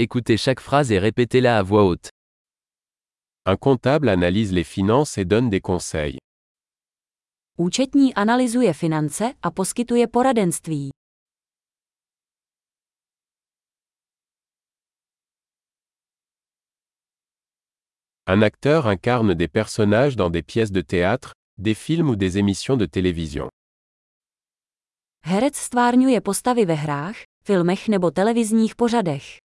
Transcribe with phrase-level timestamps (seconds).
[0.00, 2.10] Écoutez chaque phrase et répétez-la à voix haute.
[3.46, 6.18] Un comptable analyse les finances et donne des conseils.
[7.58, 10.90] Účetní analyzuje finance a poskytuje poradenství.
[18.26, 22.76] Un acteur incarne des personnages dans des pièces de théâtre, des films ou des émissions
[22.76, 23.48] de télévision.
[25.24, 29.47] Herec stvárňuje postavy ve hrách, filmech nebo televizních pořadech.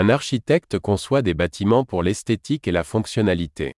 [0.00, 3.74] Un architecte conçoit des bâtiments pour l'esthétique et la fonctionnalité.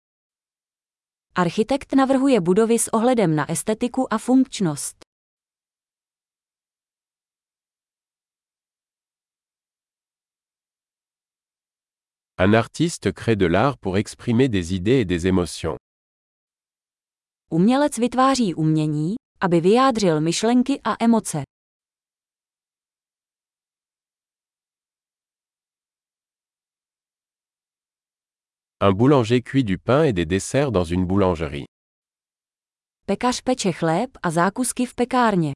[1.34, 4.96] Architekt navrhuje budovy s ohledem na estetiku a funkčnost.
[12.36, 15.76] Un artiste crée de l'art pour exprimer des idées et des émotions.
[17.50, 21.49] Umělec vytváří umění, aby vyjádřil myšlenky a emoce.
[28.82, 31.66] Un boulanger cuit du pain et des desserts dans une boulangerie.
[33.06, 35.52] Pekař peče chléb a zákusky v pekárně.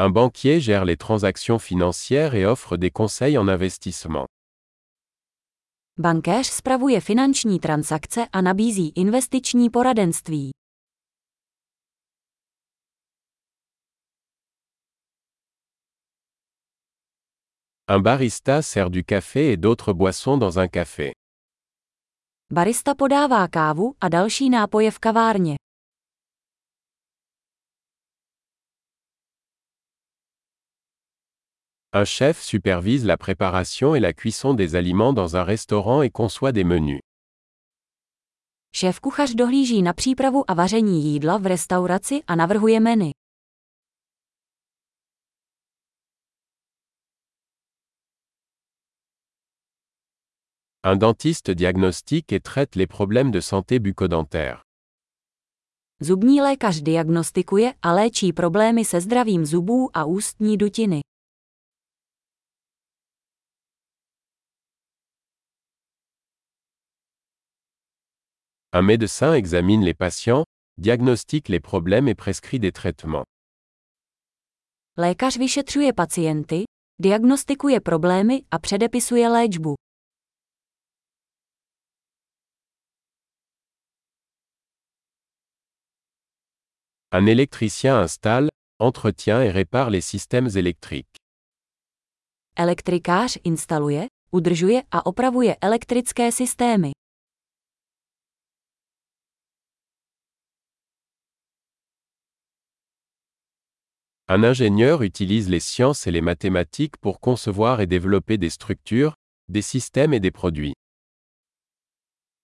[0.00, 4.26] Un banquier gère les transactions financières et offre des conseils en investissement.
[5.98, 10.50] Bankéř spravuje finanční transakce a nabízí investiční poradenství.
[17.90, 21.14] Un barista sert du café et d'autres boissons dans un café.
[22.52, 25.54] Barista podává kávu a další nápoje v kavárně.
[31.94, 36.52] Un chef supervise la préparation et la cuisson des aliments dans un restaurant et conçoit
[36.52, 37.00] des menus.
[38.74, 43.10] Šéf kuchař dohlíží na přípravu a vaření jídla v restauraci a navrhuje menu.
[50.90, 54.62] Un dentiste diagnostique et traite les problèmes de santé bucco-dentaire.
[56.00, 61.00] Zubní lékař diagnostikuje a léčí problémy se zdravím zubů a ústní dutiny.
[68.76, 70.44] Un médecin examine les patients,
[70.78, 73.26] diagnostique les problèmes et prescrit des traitements.
[74.98, 76.64] Lékař vyšetřuje pacienty,
[77.00, 79.87] diagnostikuje problémy a předepisuje léčbu.
[87.10, 91.16] Un électricien installe, entretient et répare les systèmes électriques.
[92.56, 96.92] Elektrikář instaluje, udržuje a opravuje elektrické systémy.
[104.28, 109.14] Un ingénieur utilise les sciences et les mathématiques pour concevoir et développer des structures,
[109.48, 110.74] des systèmes et des produits.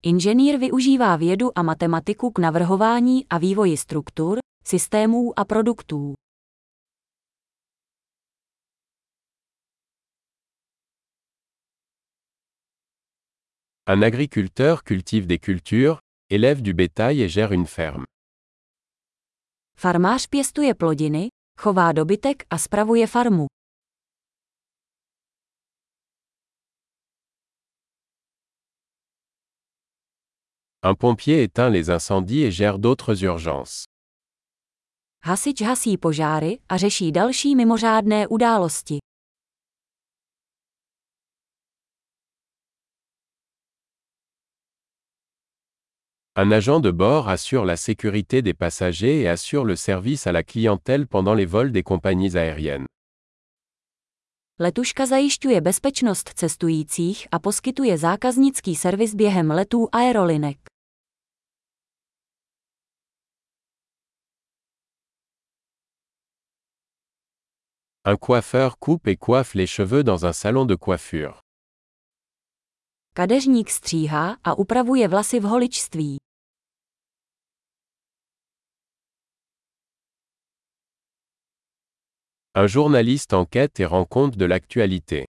[0.06, 6.14] Inženýr využívá vědu a matematiku k navrhování a vývoji struktur, systémů a produktů.
[13.86, 18.04] Un agriculteur cultive des cultures, élève du bétail et gère une ferme.
[19.76, 21.28] Farmář pěstuje plodiny,
[21.60, 23.46] chová dobytek a spravuje farmu.
[30.82, 33.84] Un pompier éteint les incendies et gère d'autres urgences.
[35.26, 38.98] Hasič hasí požáry a řeší další mimořádné události.
[46.44, 50.42] Un agent de bord assure la sécurité des passagers et assure le service à la
[50.42, 52.86] clientèle pendant les vols des compagnies aériennes.
[54.60, 60.73] Letuška zajišťuje bezpečnost cestujících a poskytuje zákaznický servis během letů aerolinek.
[68.06, 71.40] Un coiffeur coupe et coiffe les cheveux dans un salon de coiffure.
[73.14, 76.16] Kadeřník stříhá a upravuje vlasy v holičství.
[82.56, 85.24] Un journaliste enquête et rend compte de l'actualité.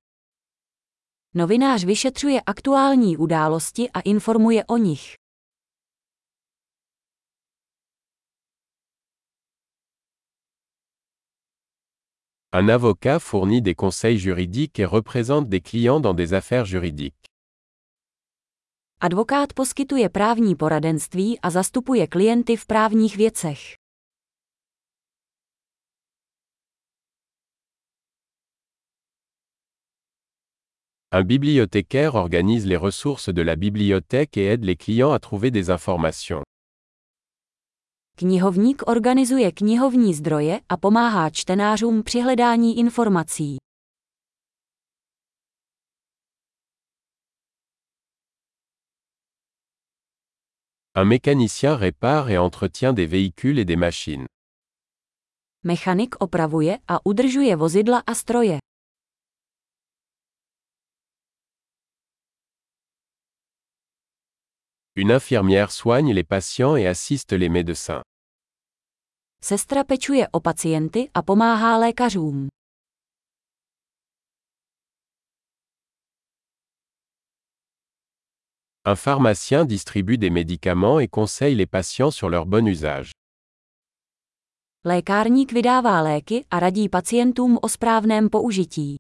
[1.34, 5.25] Novinář vyšetřuje aktuální události a informuje o nich.
[12.58, 17.26] Un avocat fournit des conseils juridiques et représente des clients dans des affaires juridiques.
[19.02, 23.76] Advokát poskytuje právní poradenství a zastupuje klienty v právních věcech.
[31.12, 35.70] Un bibliothécaire organise les ressources de la bibliothèque et aide les clients à trouver des
[35.70, 36.55] informations.
[38.18, 43.58] Knihovník organizuje knihovní zdroje a pomáhá čtenářům při hledání informací.
[50.98, 54.26] Un mécanicien répare et entretient des véhicules et des machines.
[55.64, 58.65] Mechanik opravuje a udržuje vozidla a stroje.
[64.98, 68.02] Une infirmière soigne les patients et assiste les médecins.
[69.42, 72.48] Sestra pečuje o pacienty a pomáhá lékařům.
[78.88, 83.12] Un pharmacien distribue des médicaments et conseille les patients sur leur bon usage.
[84.86, 88.96] Lékárník vydává léky a radí pacientům o správném použití.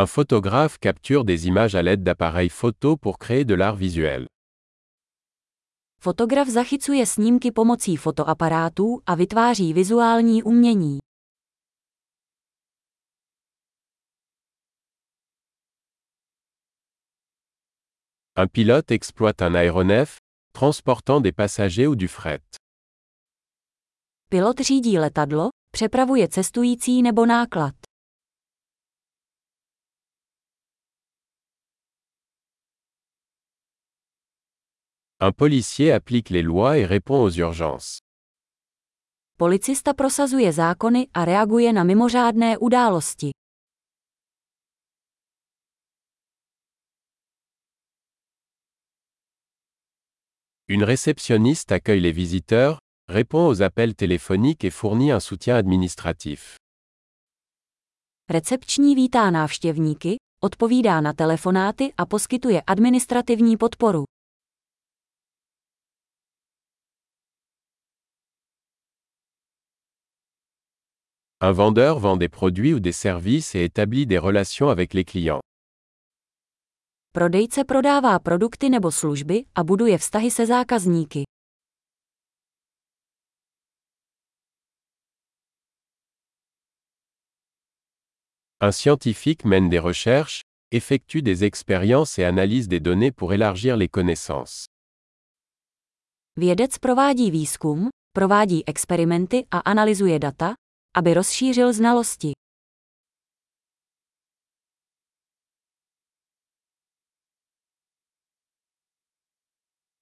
[0.00, 4.28] Un photographe capture des images à l'aide d'appareils photo pour créer de l'art visuel.
[6.00, 10.98] Fotograf zachycuje snímky pomocí fotoaparátů a vytváří vizuální umění.
[18.38, 20.16] Un pilote exploite un aéronef,
[20.52, 22.42] transportant des passagers ou du fret.
[24.30, 27.77] Pilot řídí letadlo, přepravuje cestující nebo náklad.
[35.20, 37.98] Un policier applique les lois et répond aux urgences.
[39.36, 43.30] Policista prosazuje zákony a reaguje na mimořádné události.
[50.68, 52.78] Une réceptionniste accueille les visiteurs,
[53.08, 56.56] répond aux appels téléphoniques et fournit un soutien administratif.
[58.30, 64.07] Recepční vítá návštěvníky, odpovídá na telefonáty a poskytuje administrativní podporu.
[71.40, 75.40] Un vendeur vend des produits ou des services et établit des relations avec les clients.
[77.12, 81.24] Prodejce prodává produkty nebo služby a buduje vztahy se zákazníky.
[88.60, 90.42] Un scientifique mène des recherches,
[90.72, 94.66] effectue des expériences et analyse des données pour élargir les connaissances.
[96.36, 100.54] Vědec provádí výzkum, provádí experimenty a analyzuje data,
[100.96, 102.32] aby rozšířil znalosti.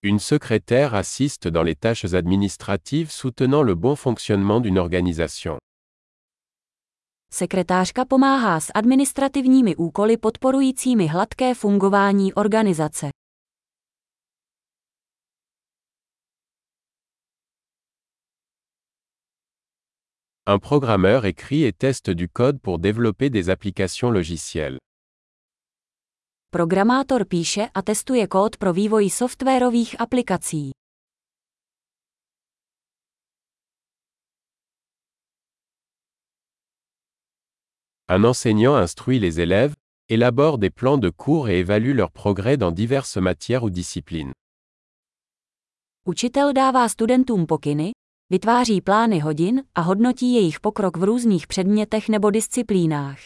[0.03, 5.59] Une secrétaire assiste dans les tâches administratives soutenant le bon fonctionnement d'une organisation.
[7.33, 13.09] Sekretářka pomáhá s administrativními úkoly podporujícími hladké fungování organizace.
[20.49, 24.79] Un programmeur écrit et teste du code pour développer des applications logicielles.
[26.51, 30.71] Programátor píše a testuje kód pro vývoj softwarových aplikací.
[38.09, 39.75] Un enseignant instruit les élèves,
[40.09, 44.33] élabore des plans de cours et évalue leur progrès dans diverses matières ou disciplines.
[46.05, 47.91] Učitel dává studentům pokyny,
[48.31, 53.19] vytváří plány hodin a hodnotí jejich pokrok v různých předmětech nebo disciplínách.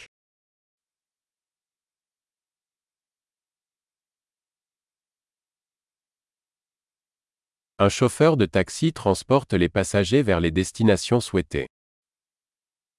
[7.83, 11.67] Un chauffeur de taxi transporte les passagers vers les destinations souhaitées.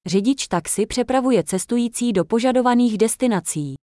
[0.05, 3.80] Řidič taxi přepravuje cestující do požadovaných destinací.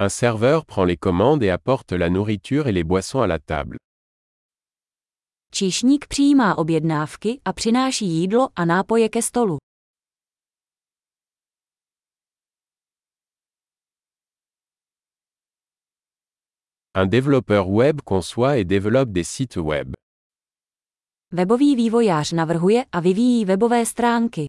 [0.00, 3.76] Un serveur prend les commandes et apporte la nourriture et les boissons à la table.
[5.52, 9.58] Číšník přijímá objednávky a přináší jídlo a nápoje ke stolu.
[17.02, 19.88] Un développeur web conçoit et développe des sites web.
[21.32, 24.46] Webový vývojář navrhuje a vyvíjí webové stránky.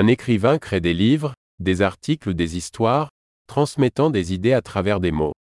[0.00, 3.08] Un écrivain crée des livres, des articles ou des histoires,
[3.48, 5.32] transmettant des idées à travers des mots.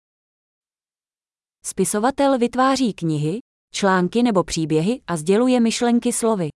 [1.65, 3.39] Spisovatel vytváří knihy,
[3.73, 6.49] články nebo příběhy a sděluje myšlenky slovy.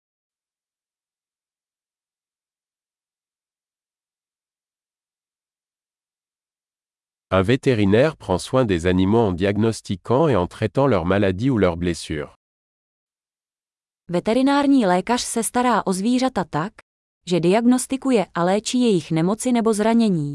[7.31, 11.77] Un vétérinaire prend soin des animaux en diagnostiquant et en traitant leurs maladies ou leurs
[11.77, 12.33] blessures.
[14.09, 16.73] Veterinární lékař se stará o zvířata tak,
[17.27, 20.33] že diagnostikuje a léčí jejich nemoci nebo zranění.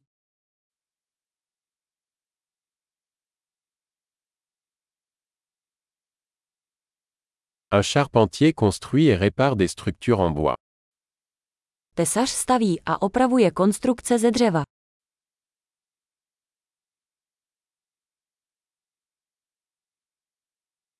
[7.73, 10.55] Un charpentier construit et répare des structures en bois.
[11.95, 14.63] Tesař staví a opravuje konstrukce ze dřeva.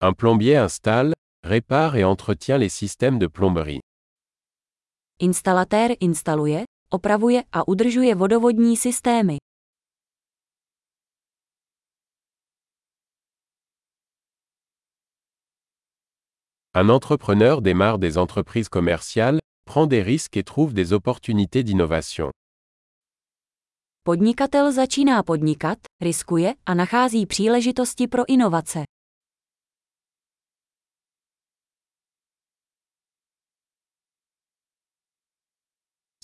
[0.03, 3.81] Un plombier installe, répare et entretient les systèmes de plomberie.
[5.19, 9.37] Instalatér instaluje, opravuje a udržuje vodovodní systémy.
[16.75, 22.31] Un entrepreneur démarre des entreprises commerciales, prend des risques et trouve des opportunités d'innovation.
[24.03, 28.85] Podnikatel začíná podnikat, riskuje a nachází příležitosti pro inovace.